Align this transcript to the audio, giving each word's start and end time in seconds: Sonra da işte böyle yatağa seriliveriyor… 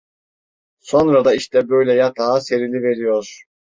Sonra 0.79 1.25
da 1.25 1.35
işte 1.35 1.69
böyle 1.69 1.93
yatağa 1.93 2.41
seriliveriyor… 2.41 3.43